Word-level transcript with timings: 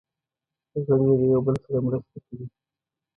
غړي 0.85 1.03
یې 1.11 1.15
د 1.19 1.21
یو 1.33 1.41
بل 1.45 1.55
سره 1.63 1.79
مرسته 1.87 2.17
کوي. 2.25 2.45